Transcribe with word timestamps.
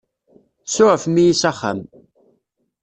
Tsuɛfem-iyi 0.67 1.33
s 1.39 1.43
axxam. 1.49 1.79